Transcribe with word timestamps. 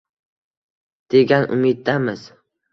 degan 1.09 1.43
umiddamiz. 1.53 2.23